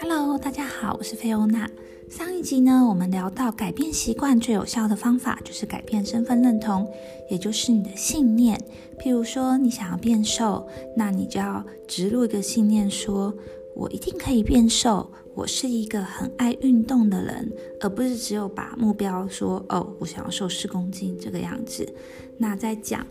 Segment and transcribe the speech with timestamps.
[0.00, 1.68] Hello，大家好，我是菲欧娜。
[2.08, 6.86] 上一集呢，我们聊到改变习惯最有效的方法就是改变身份认同，
[7.28, 8.56] 也就是你的信念。
[8.98, 10.66] 譬如说，你想要变瘦，
[10.96, 13.34] 那你就要植入一个信念，说
[13.74, 21.92] 我一定可以变瘦，我是一个很爱运动的人，而不是只有把目标说哦，我想要瘦十公斤这个样子。
[22.38, 23.04] 那在讲。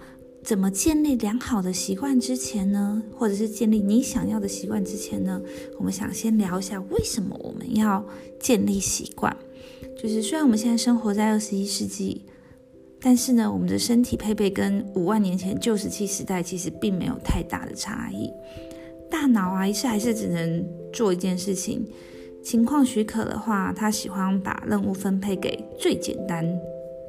[0.46, 5.42] 怎么建立良好的习惯之前呢，或者是建立你想要的习惯之前呢，
[5.80, 8.06] 我们想先聊一下为什么我们要
[8.40, 9.36] 建立习惯。
[9.98, 12.22] 就是虽然我们现在生活在二十一世纪，
[13.02, 18.30] 但是呢，我们的身体配备跟五万年前旧石器时代其实并没有太大的差异。
[19.10, 21.84] 大脑啊，一次还是只能做一件事情，
[22.44, 26.46] 情况许可的话，他喜欢把任务分配给最简单。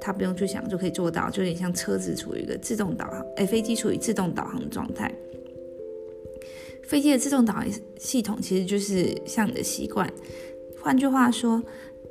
[0.07, 5.13] 他不用去想就可以做到，就有点像车子处于一个自动导航，哎，飞机处于自动导航的状态。
[6.85, 7.67] 飞机的自动导航
[7.99, 10.09] 系统其实就是像你的习惯。
[10.81, 11.61] 换句话说，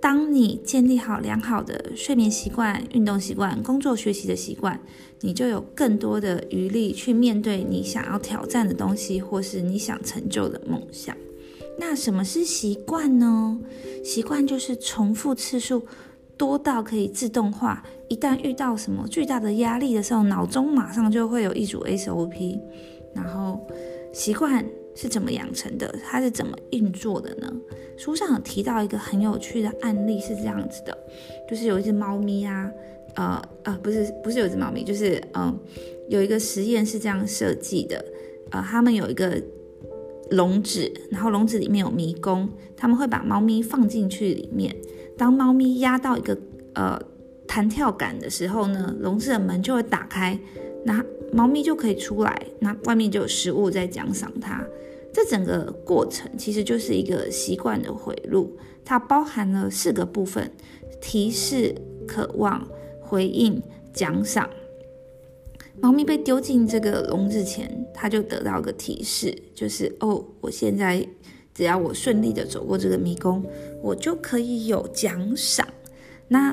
[0.01, 4.77] 当你建立好良好的睡眠习惯、运动习惯、工作学习的习惯，
[5.21, 11.15] 你就有更多的余力去面对你想要挑战的东西，或是你想成就的梦想。
[11.79, 13.57] 那什么是习惯呢？
[14.03, 15.87] 习惯就是重复次数。
[16.37, 22.59] 多到可以自动化，一旦遇到什么巨大的压力的时候，脑中马上就会有一组 SOP。
[23.13, 23.65] 然后，
[24.11, 25.93] 习惯是怎么养成的？
[26.03, 27.51] 它是怎么运作的呢？
[27.97, 30.97] 书上有提到一个很有趣的案例，是这样子的：
[31.49, 32.69] 就是有一只猫咪啊，
[33.15, 35.57] 呃呃，不是不是有一只猫咪，就是嗯，
[36.09, 38.03] 有一个实验是这样设计的，
[38.51, 39.41] 呃，他们有一个
[40.31, 44.75] 笼子，然后笼子里面有迷宫，他们会把猫咪放进去里面。
[45.17, 46.37] 当猫咪压到一个
[46.73, 46.99] 呃
[47.47, 50.37] 弹跳杆的时候呢，笼子的门就会打开，
[50.83, 54.65] 那猫咪就可以出来，那外面就有食物在奖赏它。
[55.13, 60.51] 这整个过程其实就是一个习惯的回路，它包含了四个部分：
[60.99, 61.73] 提示、
[62.05, 62.67] 渴望、
[62.99, 63.61] 回应、
[63.93, 64.49] 奖赏。
[65.79, 71.07] 猫咪被丢进这个笼子前，它就得到个提示，就是哦，我现在。
[71.55, 73.43] 只要我顺利的走过这个迷宫，
[73.81, 75.65] 我就可以有奖赏。
[76.27, 76.51] 那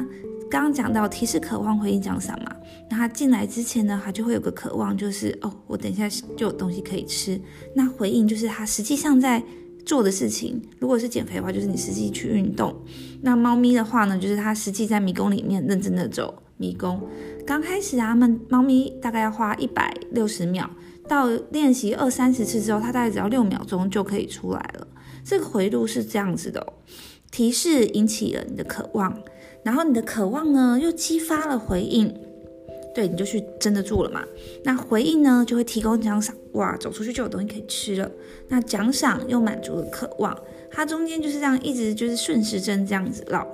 [0.50, 2.54] 刚刚讲到提示、渴望、回应、奖赏嘛，
[2.88, 7.40] 那他进来之前呢，他就会有个渴望，就是哦，我等一下就有东西可以吃。
[7.74, 9.42] 那回应就是他实际上在
[9.84, 10.62] 做的事情。
[10.78, 12.72] 如果是减肥的话，就是你实际去运动。
[13.22, 17.00] 那猫咪的话呢，就是它实际在迷宫里面认真的走迷宫。
[17.44, 20.70] 刚开始啊，们猫咪大概要花一百六十秒，
[21.08, 24.86] 到练习二三十次之后，它大概只要六秒钟就可以出来了。
[25.24, 26.66] 这个回路是这样子的，
[27.30, 29.22] 提示引起了你的渴望，
[29.62, 32.14] 然后你的渴望呢又激发了回应，
[32.94, 34.24] 对，你就去真的做了嘛。
[34.64, 38.10] 那回应呢就会提供奖赏，哇，走出去就有东西可以吃了。
[38.48, 40.36] 那奖赏又满足了渴望，
[40.70, 43.46] 它中间就是这样一直就是顺时针这样子绕。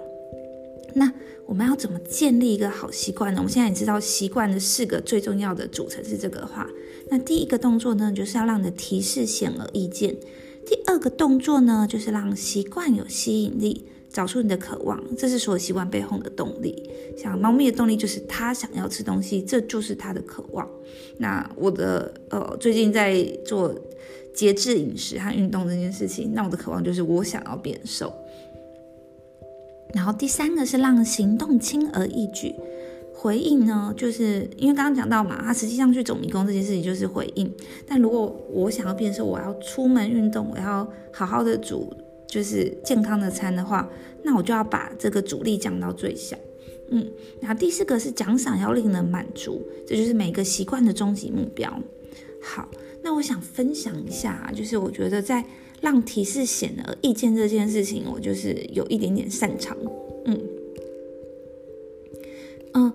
[0.95, 1.13] 那
[1.47, 3.39] 我们要怎么建立一个好习惯呢？
[3.41, 6.67] 我们现在也知道习惯的四个最重要的组成是这个话。
[7.11, 10.17] 那第一个动作呢，就是要让你的提示显而易见。
[10.69, 16.91] 第二个动作呢，就是让习惯有吸引力，找出你的渴望，这是所有习惯背后的动力。
[17.17, 20.69] 像猫咪的动力就是它想要吃东西，这就是它的渴望。
[21.17, 23.75] 那我的呃，最近在做
[24.35, 28.13] 节制饮食和运动这件事情，那我的渴望就是我想要变瘦。
[29.95, 32.55] 然后第三个是让行动轻而易举。
[33.21, 37.53] 回应呢，就是因为刚刚讲到嘛，他实际上去走迷宫这件事情就是回应。
[37.85, 41.93] 但如果我想要变瘦，我要出门运动，我要好好的煮
[42.29, 43.91] 就是健康的餐的话，
[44.23, 46.37] 那我就要把这个阻力降到最小。
[46.91, 47.05] 嗯，
[47.41, 51.69] 然后第四个是奖赏要令人满足，这就是每个习惯的终极目标。
[52.41, 52.69] 好，
[53.03, 55.45] 那我想分享一下，就是我觉得在
[55.81, 59.77] 让提示显而易见这件事情，我就是有一点点擅长。
[60.25, 60.41] 嗯，
[62.75, 62.93] 嗯。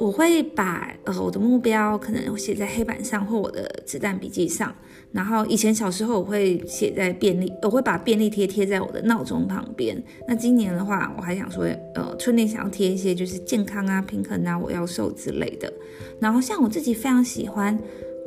[0.00, 4.74] 我会把呃我的目标可能写在黑板上或我的子弹笔记上，
[5.12, 10.02] 然后以前小时候我会写在便利，我会把便利贴贴在我的闹钟旁边。
[10.26, 11.64] 那今年的话，我还想说，
[11.94, 15.70] 呃，春天想要贴一些就是健康啊、平衡啊、我要瘦之类的。
[16.18, 17.78] 然后像我自己非常喜欢。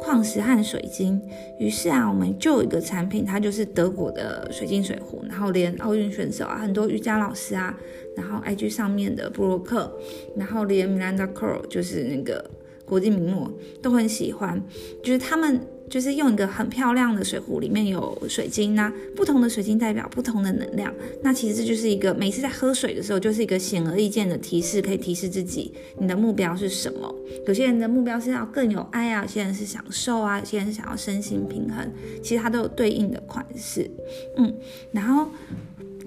[0.03, 1.21] 矿石和水晶，
[1.57, 7.77] 于是啊，我们就有一个产品，它就是德国的水晶水壶，然后连奥运选手啊，很多瑜伽老师啊，
[8.17, 9.91] 然后 IG 上面的布洛克，
[10.35, 12.43] 然后连 Miranda cor 就是那个
[12.85, 13.49] 国际名模
[13.81, 14.61] 都很喜欢，
[15.01, 15.59] 就是他们。
[15.89, 20.93] 就是用一个很漂亮的水壶，里面有水晶那不同的水晶代表不同的能量。
[21.21, 27.13] 那其实这就是一个每次在喝水的时候，就是一个显而易见的提示，可以提示自己你的目标是什么。
[27.45, 31.91] 有些人的目标是要更有爱啊，有些人是享受啊，有些人是想要身心平衡，
[32.21, 33.89] 其实它都有对应的款式。
[34.37, 34.53] 嗯，
[34.91, 35.27] 然后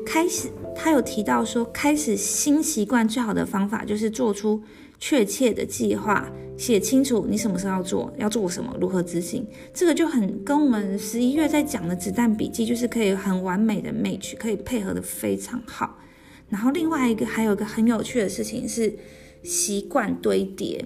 [0.05, 4.63] 开始他有提到说，开始新习惯最好的方法就是做出
[4.99, 6.31] 确切的计划。
[6.57, 15.99] 写清楚你什么时候要做，要做什么，如何执行，这个就很跟我们十一月在讲的子弹笔记，就是可以很完美的 match，可以配合的非常好。
[16.49, 18.97] 然后另外一个还有一个很有趣的事情是
[19.43, 20.83] 习惯堆叠，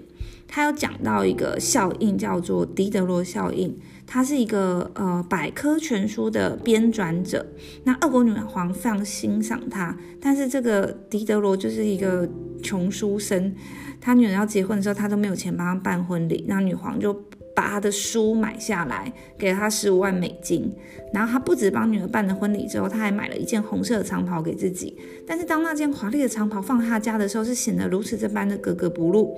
[0.48, 3.78] 他有讲到一个效应叫做狄德罗效应，
[4.08, 7.46] 他是一个呃百科全书的编撰者，
[7.84, 12.28] 那俄国女皇非常欣赏他，但是这个狄德罗就是一个
[12.60, 13.54] 穷书生。
[14.00, 17.12] 他女儿要结婚的时候，他都没有钱帮她办婚礼，那女皇就
[17.54, 20.72] 把他的书买下来，给了他十五万美金。
[21.12, 24.96] 然后他不止帮女儿办了婚礼之后，他还买了一件红色的长袍给自己。
[25.26, 29.36] 但是当那件华丽的长袍放他家的时候，是显得如此这般的格格不入。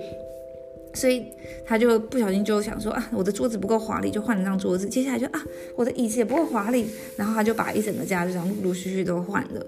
[0.93, 1.25] 所以
[1.65, 4.87] 他就不小心就想说啊，我的桌子不够华丽，就换了张桌子。
[4.87, 5.43] 接下来就啊，
[5.75, 6.85] 我的椅子也不够华丽，
[7.15, 9.65] 然后他就把一整个家就这样陆陆续续都换了。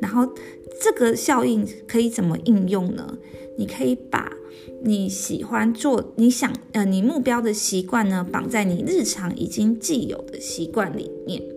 [0.00, 0.28] 然后
[0.80, 3.16] 这个效应可以怎么应用呢？
[3.56, 4.32] 你可以把
[4.82, 11.53] 你喜欢做、你想呃你目标的习惯呢，绑在你日常已经既有的习惯里面。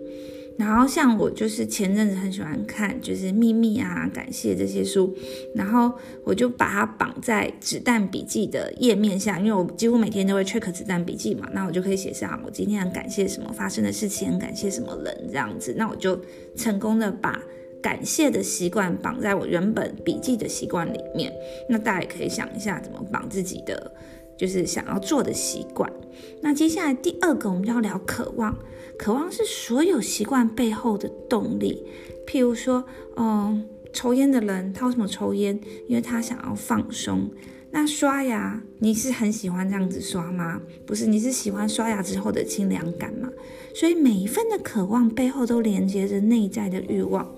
[0.58, 5.16] 然后像我就是前阵子很喜欢看就是秘密啊、感谢这些书，
[5.54, 5.92] 然后
[6.24, 16.20] 我就把它绑在子弹笔记的页面下，因为我几乎每天都会 check 子弹笔记嘛，那我就可以写下我今天很感谢什么发生的事情，很感谢什么人这样子，那我就
[16.56, 17.40] 成功的把。
[17.80, 21.32] 感谢的习惯绑在我原本笔记的习惯里面，
[21.68, 23.92] 那大家也可以想一下怎么绑自己的，
[24.38, 25.92] 就是想要做的习惯。
[26.40, 28.56] 那接下来第二个我们就要聊渴望，
[28.96, 31.84] 渴望是所有习惯背后的动力。
[32.26, 32.84] 譬如说，
[33.16, 35.58] 嗯，抽烟的人他为什么抽烟？
[35.88, 37.28] 因为他想要放松。
[37.70, 40.62] 那刷牙，你是很喜欢这样子刷吗？
[40.86, 43.30] 不是，你是喜欢刷牙之后的清凉感吗？
[43.74, 47.34] 所以每一份的渴望背后都连接着内在的欲望。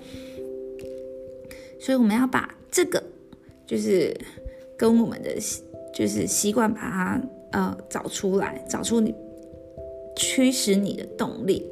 [1.81, 3.03] 所以我们要把这个，
[3.67, 4.17] 就是
[4.77, 5.37] 跟我们的
[5.93, 7.21] 就是习惯，把它
[7.53, 9.15] 呃找出来，找出你
[10.17, 11.67] 驱使你的动力。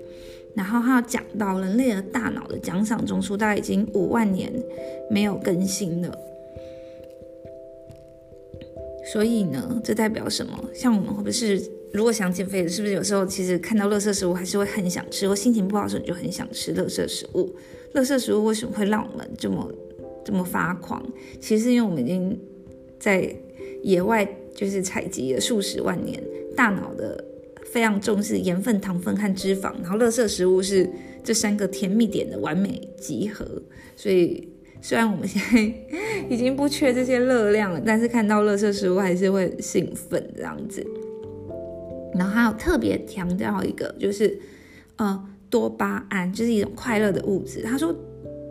[0.55, 4.53] 然后他讲到人类的大脑的奖赏中枢，大概已经五万年
[5.11, 6.19] 没有更新了。
[9.13, 10.65] 所以呢，这代表什么？
[10.75, 11.63] 像我们会不会是
[11.93, 17.55] 如果想减肥的，是不是有时候其实看到垃圾食物还是会很想吃，或心情不好的时候你就很想吃垃圾食物？
[17.95, 19.71] 垃圾食物为什么会让我们这么？
[20.25, 21.03] 这么发狂，
[21.41, 22.39] 其实因为我们已经
[22.99, 23.35] 在
[23.83, 26.23] 野外就是采集了数十万年，
[26.57, 27.25] 大脑的
[27.65, 30.89] 非常重视盐分、糖分和脂肪，然后垃圾食物是
[31.23, 33.47] 这三个甜蜜点的完美集合。
[33.97, 34.49] 所以
[34.81, 35.73] 虽然我们现在
[36.29, 40.85] 已经不缺这些热量了，但是看到垃圾食物还是会兴奋这样子。
[42.15, 44.39] 然后还有特别强调一个，就是
[44.97, 47.63] 呃多巴胺，就是一种快乐的物质。
[47.63, 47.95] 他说。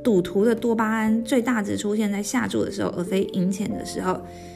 [0.04, 4.14] 赌徒的多巴胺最大值出现在下注的时候，而非赢钱的时候；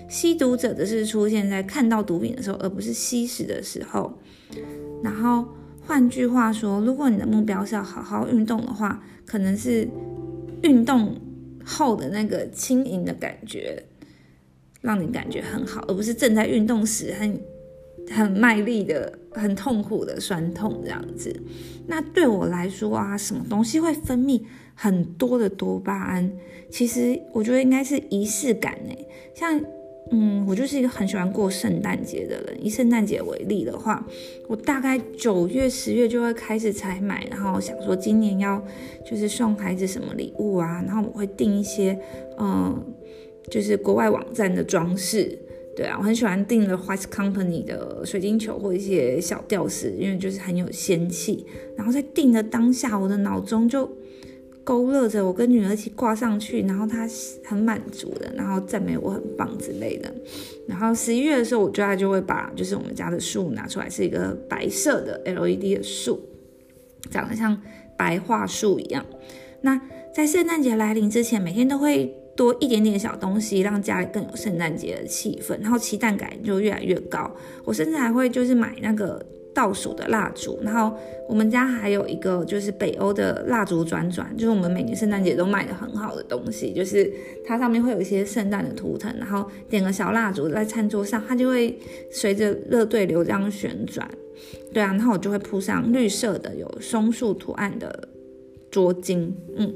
[0.08, 4.14] 吸毒者的是出现在看到毒品的时候，而不是吸食的时候。
[5.04, 5.46] 然后
[5.86, 9.88] 换句话说，如果你的目标是要好好运动的话，可能是
[10.62, 11.16] 运动
[11.66, 13.84] 后的那个轻盈的感觉，
[14.80, 17.40] 让你感觉很好，而不是正在运动时很
[18.10, 21.34] 很卖力的、很痛苦的酸痛这样子。
[21.88, 24.42] 那对我来说啊，什么东西会分泌？
[24.74, 26.32] 很多的多巴胺，
[26.72, 28.96] 其实我觉得应该是仪式感呢。
[29.36, 29.62] 像，
[30.12, 32.66] 嗯，我就是一个很喜欢过圣诞节的人。
[32.66, 34.04] 以圣诞节为例的话，
[34.48, 38.64] 我大概九月、十月就会开始采买，然后想说今年要
[39.06, 42.00] 就是送孩子什么礼物啊，然后我会订一些，
[42.40, 42.84] 嗯，
[43.52, 45.38] 就是国外网站的装饰。
[45.82, 51.44] 对啊，我很喜欢订了 White Company 的水晶球或一些小吊饰，因为就是很有仙气。
[51.76, 53.90] 然后在订的当下，我的脑中就。
[54.64, 57.08] 勾勒着我跟女儿一起挂上去，然后她
[57.44, 60.14] 很满足的，然后赞美我很棒之类的。
[60.68, 66.22] 然后十一月的时候，我家就会把就是我们家的树拿出来，是一个白色的 LED 的树，
[67.10, 67.60] 长得像
[67.98, 69.04] 白桦树一样。
[69.62, 69.82] 那
[70.14, 77.30] 在圣诞节来临之前，每天都会多一点点小东西，让家里更有圣诞节的气氛，然后期待感就越来越高。
[77.64, 79.24] 我甚至还会就是买那个
[79.54, 80.98] 倒数的蜡烛，然后
[81.28, 87.12] 我们家还有一个就是北欧的蜡烛转转，就是我们每年圣诞节都卖的很好的东西，就是
[87.46, 91.78] 它上面会有一些圣诞的图腾，然后点个小蜡烛在餐桌上，它就会
[92.10, 94.10] 随着热对流这样旋转，
[94.74, 98.08] 对啊，然后我就会铺上绿色的有松树图案的
[98.72, 99.74] 桌巾，嗯，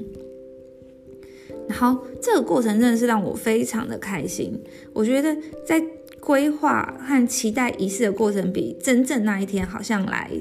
[1.67, 4.61] 然后这个过程真的是让我非常的开心，
[4.93, 5.35] 我觉得
[5.67, 5.83] 在。
[6.21, 10.31] 规划和期待仪式的过程，比真正那一天好像来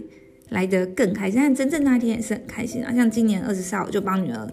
[0.48, 1.38] 来得更开心。
[1.38, 2.90] 但真正那一天也是很开心啊！
[2.94, 4.48] 像今年二十四号，我就帮女儿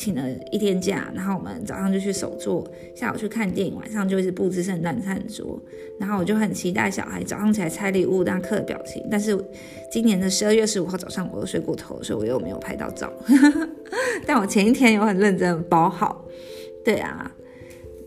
[0.00, 5.60] 请了一天假，然后我们早上就去手作，下午去看电影，晚上就是布置圣诞餐桌。
[5.98, 9.06] 然后我就很期待小孩早上起来拆礼物那刻的表情。
[9.10, 9.38] 但是
[9.92, 13.12] 今年的十二月十五号早上，我又睡过头，所以我又没有拍到照。
[14.24, 16.24] 但我前一天有很认真包好。
[16.82, 17.30] 对啊。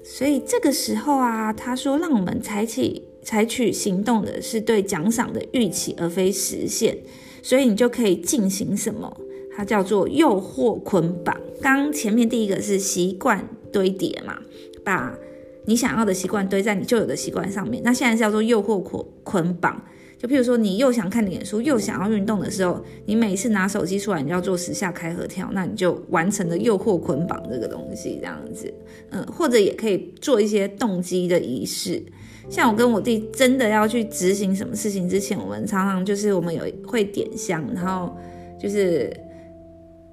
[0.04, 6.98] 所以这个时候啊，他说让我们采取采取行动的是对奖赏的预期，而非实现。
[7.44, 9.16] 所以你就可以进行什么？
[9.56, 11.40] 它叫做诱惑捆绑。
[11.64, 14.38] 刚前面第一个是习惯堆叠嘛，
[14.84, 15.18] 把
[15.66, 17.82] 你想要的习惯堆在你旧有的习惯上面。
[17.86, 19.82] 那现在是叫做诱惑捆捆绑。
[20.18, 28.74] 就譬如说，你又想看脸书，又想要运动的时候，你每次拿手机出来，你就要做十下开合跳，那你就完成了诱惑捆绑这个东西，这样子，
[29.10, 32.02] 嗯，或者也可以做一些动机的仪式。
[32.50, 38.16] 像我跟我弟真的要去执行什么事情之前，我们常常就是我们有会点香，然后
[38.58, 39.12] 就是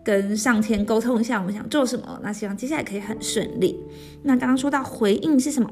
[0.04, 3.78] 跟上天沟通一下我们想做什么，那希望接下来可以很顺利。
[4.22, 5.70] 那刚刚说到回应是什么？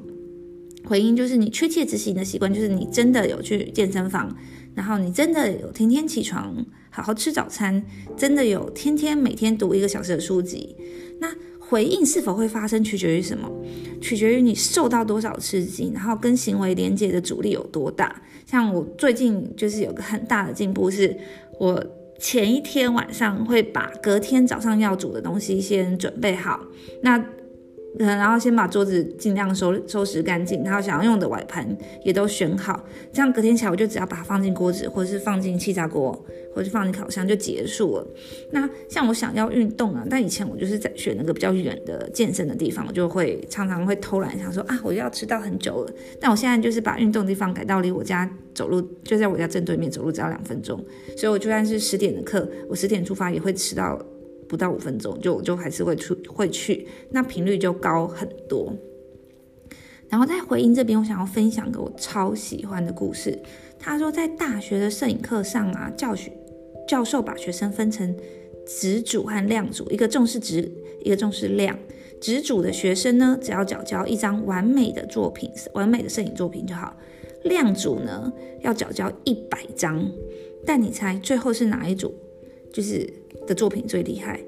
[0.85, 4.35] 回应就是你确切执行的习惯，就是你真的有去健身房，
[4.75, 6.55] 然后你真的有天天起床
[6.89, 7.83] 好好吃早餐，
[8.17, 10.75] 真的有天天每天读一个小时的书籍。
[11.21, 13.51] 那回应是否会发生，取决于什么？
[14.01, 18.23] 取决于你受到多少刺激，然后跟行为连接的阻力有多大。
[18.47, 21.15] 像我最近就是有个很大的进步，是
[21.59, 21.85] 我
[22.19, 26.67] 前一天晚上会把隔天早上要煮的东西先准备好。
[27.03, 27.19] 那
[27.99, 31.67] 嗯，然后先把桌子尽量收收拾干净，然后想要用的碗盘
[32.05, 36.13] 也都选好，这样隔天起来我就只要把它放进锅子，或者是放进气炸锅，
[36.55, 38.07] 或者是放进烤箱就结束了。
[38.53, 45.93] 那像我想要运动啊，但以前我就是在选那个比较远的健身的地方，我就会常常会偷懒，想说啊，我要迟到很久了。
[46.21, 50.79] 但我现在就是把运动地方改到离我家走路就在我家正对面，走路只要两分钟，
[51.17, 53.99] 所以我就算是十点的课，我十点出发也会迟到。
[54.49, 58.75] 不到五分钟就就还是会出会去，那频率就高很多。
[60.09, 63.39] 然后在回应这边，我想要分享个我超喜欢的故事。
[63.79, 66.33] 他说，在大学的摄影课上啊，教学
[66.89, 68.17] 教授把学生分成
[68.67, 70.73] 直组和亮组，一个重视直，
[71.05, 71.79] 一个重视亮。
[72.21, 76.97] 直组的学生呢，只要缴交一张完美的作品，完美的摄影作品就好。
[77.45, 80.11] 亮组呢，要缴交一百张。
[80.67, 82.13] 但你猜最后是哪一组？
[82.73, 83.09] 就是
[83.47, 84.41] 的作品最厉害，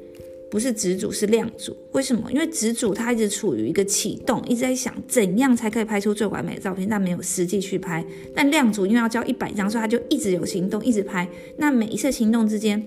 [0.51, 1.77] 不是直主是亮组。
[1.93, 2.31] 为什么？
[2.33, 8.05] 因为直主他一直处于一个启动，一直在想怎样才可以拍出最完美的照片，但没有实际去拍。
[8.35, 11.29] 但亮组因为要交一百张，所以他就一直有行动，一直拍。
[11.57, 12.85] 那每一次行动之间，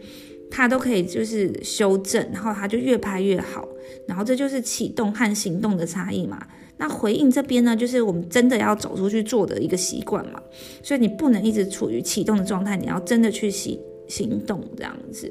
[0.51, 3.67] 他都可以就是修正，然后他就越拍越好。
[4.07, 6.45] 然后这就是启动和行动的差异嘛。
[6.77, 10.41] 那回应这边呢，就是我们真的要走出去做的一个习惯嘛。
[10.81, 13.79] 所以你不能一直处于启动的状态，你要真的去行。
[14.13, 15.27] 行动这样子，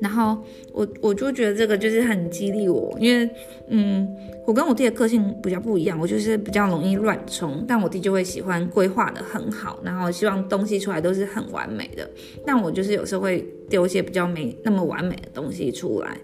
[0.00, 0.42] 然后
[0.72, 3.28] 我我就觉得这个就是很激励我，因为
[3.68, 4.08] 嗯，
[4.46, 12.08] 我跟我弟的个性比较不一样，我就是比较容易乱冲，但我弟就会喜欢规划的很好，然后希望东西出来都是很完美的，
[12.46, 16.16] 但我就是有时候会丢一些比较没那么完美的东西出来。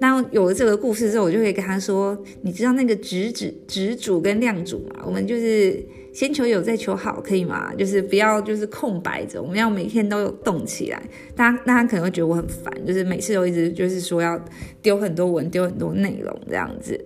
[0.00, 5.04] 那有了这个故事之后，我就会跟他说，你知道那个直指直主跟亮主嘛？
[5.06, 5.80] 我们就是。
[6.12, 7.74] 先求有，再求好，可以吗？
[7.74, 11.02] 就是不要就是空白着，我们要每天都有动起来。
[11.34, 14.38] 大家，大家可能会觉得我很烦，就是每次都一直就是说要
[14.82, 17.02] 丢很多文，丢很多内容这样子。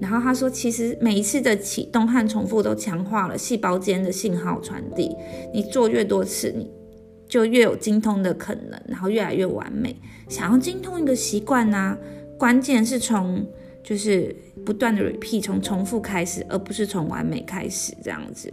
[0.00, 5.16] 然后他说，其实每一次的启动和重复都强化了细胞间的信号传递。
[5.54, 6.70] 你做越多次，你
[7.26, 9.96] 就越有精通的可能，然后越来越完美。
[10.28, 11.96] 想要精通一个习惯呢，
[12.38, 13.46] 关键是从。
[13.82, 14.34] 就是
[14.64, 18.52] 不断的 repeat，从重复开始，而不是从完美开始这样子。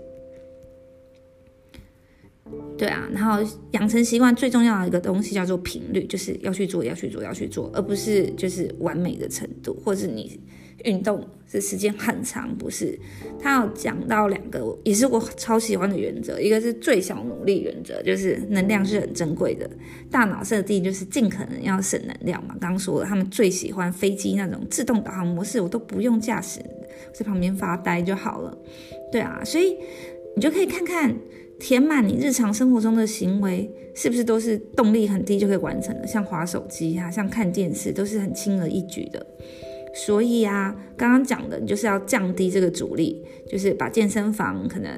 [2.78, 3.40] 对啊，然后
[3.72, 10.40] 养成习惯最重要的一个东西叫做频率，就是要去做，要去做，要去做，而不是就是完美的程度，或是你。
[10.86, 12.98] 运动是时间很长，不是？
[13.38, 19.70] 他有讲到两个，也是我超喜欢的原则，一个是最小努力原则，就是能量是很珍贵的，
[20.10, 22.56] 大脑设定就是尽可能要省能量嘛。
[22.62, 26.62] 刚刚说了，他们最喜欢飞机那种自动导航模式，我都不用驾驶，
[27.14, 28.58] 在旁边发呆就好了。
[29.12, 29.76] 对啊，所以
[30.34, 31.14] 你就可以看看
[31.60, 36.08] 填满你日常生活中的行为，是不是都是动力很低就可以完成的？
[36.08, 39.26] 像划手机啊，像看电视，都是很轻而易举的。
[39.94, 44.90] 所以啊，刚刚讲的，你就是要降低这个阻力，就是把健身房可能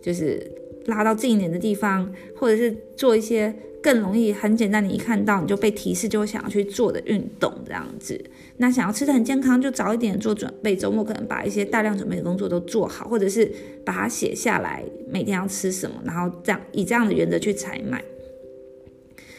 [0.00, 0.50] 就是
[0.86, 3.54] 拉到近一点的地方，或者是做一些。
[3.86, 8.20] 更容易很简单，你一看到你就被提示，就会想要去做的运动这样子。
[8.56, 13.48] 那想要吃的很健康，就早一点做准备，周末可能把一些大量准备的工作都做好，或者是
[13.84, 18.02] 把它写下来，每天要吃什么，然后这样以这样的原则去采买。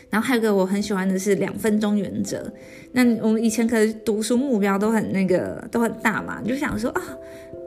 [0.09, 2.49] 然后还有个我很喜欢的是两分钟原则。
[2.93, 7.01] 那我们以前可能读书目标都很那个都很大嘛，你就想说啊，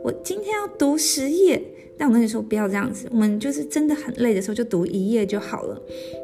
[0.03, 1.63] 我今天要读十页。
[1.99, 3.07] 但我跟你说，不要这样子。
[3.11, 5.79] 我们就是真的很累的时候，就读一页就好了。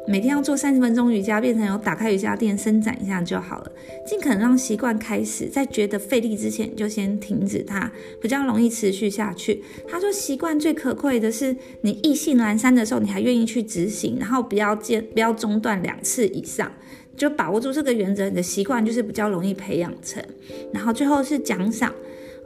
[0.07, 3.71] 每天要做三十分钟瑜伽，变成有打开瑜伽垫伸展一下就好了。
[4.03, 9.61] 尽可能让习惯开始，在觉得费力之前就先停止它，比较容易持续下去。
[9.87, 16.71] 他说，习惯最可贵的是你意兴阑珊的时候，你还愿意去执行，然后不要间不要中断两次以上，
[17.15, 20.23] 就把握住这个原则，你的习惯就是比较容易培养成。
[20.73, 21.93] 然后最后是奖赏，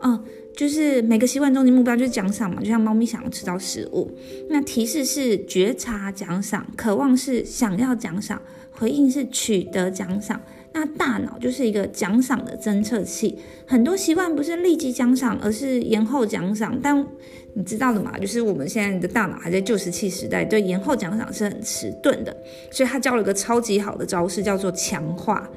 [0.01, 0.21] 嗯。
[0.55, 4.11] 就是每个习惯中的目标就是奖赏嘛，就像猫咪想要吃到食物。
[4.49, 8.41] 那提示是觉察奖赏，渴望是想要奖赏，
[8.71, 10.41] 回应是取得奖赏。
[10.73, 16.79] 那大脑就是一个奖赏的侦测器，很多习惯不是立即奖赏，而是延后奖赏。
[16.81, 17.05] 但
[17.53, 22.35] 你知道的嘛，就是我们现在的大脑还在旧石器时代，对延后奖赏是很迟钝的。
[22.71, 25.49] 所以他教了一个超级好的招式，叫做强化。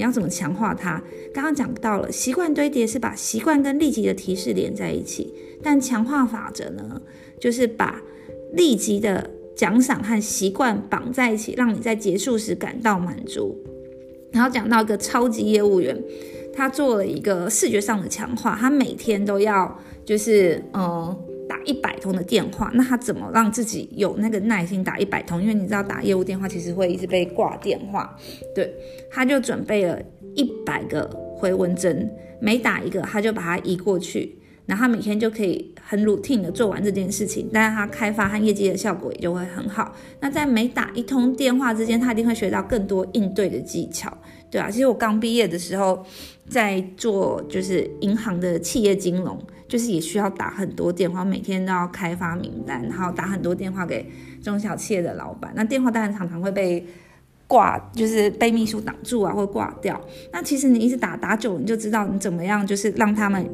[0.00, 1.02] 你要怎么强化它？
[1.30, 5.30] 刚刚讲到了习惯堆叠是把习惯跟立即的提示连在一起，
[5.62, 7.02] 但强化法则呢，
[7.38, 8.00] 就是把
[8.54, 13.54] 立即的奖赏和习惯绑在一起，让你在结束时感到满足。
[14.32, 16.02] 然后讲到一个超级业务员，
[16.50, 21.14] 他做了一个视觉上的强化，他每天都要就是嗯。
[21.50, 25.42] 打一百通的电话，那他怎么让自己有那个耐心打一百通？
[25.42, 28.16] 因为你知道打业务电话其实会一直被挂电话。
[28.54, 28.72] 对，
[29.10, 30.00] 他就准备了
[30.36, 31.04] 一百个
[31.36, 32.08] 回文针，
[32.40, 39.92] 每打一个他就把它移过去，然后他每天就可以很 routine 的做完这件事情，但是他开发和业绩的效果也就会很好。
[40.20, 44.16] 那在每打一通电话之间，他一定会学到更多应对的技巧。
[44.48, 46.06] 对啊，其实我刚毕业的时候
[46.48, 49.36] 在做就是银行的企业金融。
[49.70, 54.04] 就是也需要打很多电话，每天都要开发名单，然后打很多电话给
[54.42, 55.52] 中小企业的老板。
[55.54, 56.84] 那电话当然常常会被
[57.46, 60.00] 挂，就是被秘书挡住啊，或挂掉。
[60.32, 63.48] 那其实你一直打打久，你就知道你怎么样，就是让他们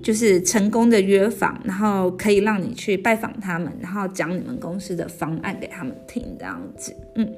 [0.00, 7.28] 就是成功的约访，然后可以让你去拜访他们，然后讲你们公司的方案给他们听，这样子，嗯。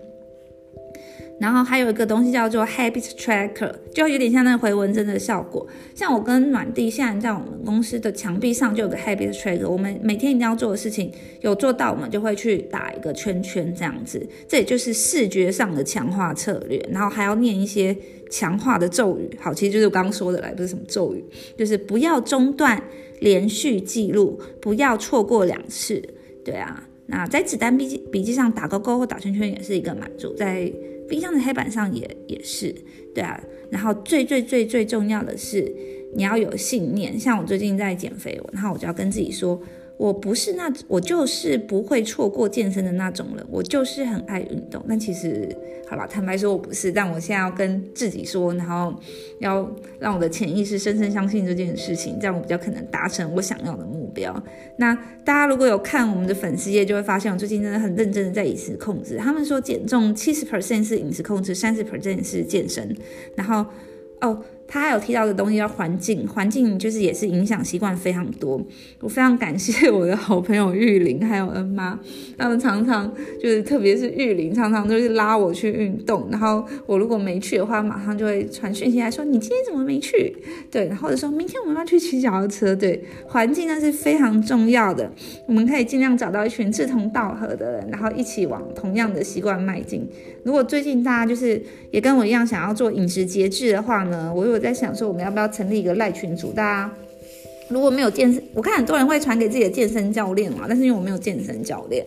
[1.39, 5.67] 然后还有一个东西叫做 Habit Tracker，就有点像那个回文针的效果。
[5.95, 14.25] 像我跟暖地现在在我们公司的墙壁上就有个 Habit Tracker，我们每天一定要做的事情有做到，我们就会去打一个圈圈这样子。
[14.47, 16.81] 这也就是视觉上的强化策略。
[16.93, 17.97] 然后还要念一些
[18.31, 19.29] 强化的咒语。
[19.41, 21.25] 好，其实就是我刚刚说的来，不是什么咒语，
[21.57, 22.81] 就是不要中断，
[23.19, 26.01] 连续记录，不要错过两次。
[26.45, 30.33] 对啊，那在子弹笔记笔记上打勾勾或打圈圈也是一个满足。
[30.35, 30.71] 在
[31.13, 32.75] 冰箱的黑板上也也是，
[33.15, 33.39] 对啊。
[33.71, 35.71] 然后最最最最重要的是，
[36.15, 37.21] 你要有信念。
[37.21, 39.61] 像我最近在减肥，然后我就要跟自己说。
[40.03, 43.47] 我不是那，我就是不会错过健身的那种人。
[43.49, 45.49] 我就是很爱运动，但其实，
[45.89, 46.91] 好吧，坦白说，我不是。
[46.91, 48.93] 但我现在要跟自己说，然后
[49.39, 54.35] 要让我的潜意识深深相信这件事情，这样我比较可能达成我想要的目标。
[54.77, 54.93] 那
[55.25, 59.17] 大家如果有看我们的粉丝页，就会发现我最近真的很认真的在饮食控制。
[59.19, 62.93] 他们说减重七十 percent 是饮食控制，三十 percent 是健身。
[63.37, 63.65] 然后，
[64.21, 64.43] 哦。
[64.73, 68.59] 他还有提到的东西叫环境，环境就是也是影响习惯非常多。
[69.01, 72.01] 我非常感谢我的好朋友玉玲还有恩妈，
[72.39, 76.27] 他们常常就是特别是玉玲，常常都是拉我去运动。
[76.31, 80.35] 然后我如果没去的话，马上就会传讯息来说你今天怎么没去？
[80.71, 82.75] 对，或者说明天我们要去骑脚踏车。
[82.75, 85.13] 对，环境那是非常重要的。
[85.47, 90.09] 我们可以尽量找到一群志同道合的人，然后一起往同样的习惯迈进。
[90.45, 94.62] 如果最近大家就是也跟我一样想要做饮食节制的话呢，我有。
[94.63, 96.53] 在想说，我们要不要成立一个赖群组？
[96.53, 96.95] 大家
[97.69, 102.05] 如果没有健身，我看很多人会传给自己的健身教练嘛，但是因为我没有健身教练，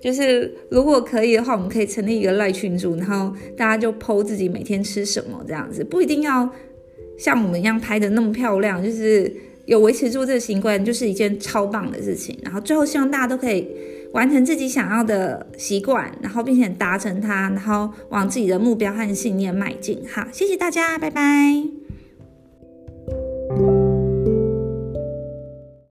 [0.00, 6.48] 就是如果可以的话，我们可以成立一个赖群组，然后大家就剖自己每天吃什么这样子，不一定要
[7.18, 9.32] 像我们一样拍的那么漂亮，就是
[9.64, 12.38] 有维持住这个习惯，就是一件超棒的事情。
[12.42, 13.66] 然后最后希望大家都可以
[14.12, 20.02] 完成自己想要的习惯，然后并且达成它，然后往自己的目标和信念迈进。
[20.06, 21.85] 好，谢谢大家，拜拜。